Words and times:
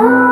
Oh. 0.00 0.27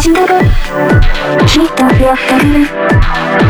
Chica, 0.00 0.26
don't 0.26 1.46
chica, 1.48 1.88
chica, 1.98 3.47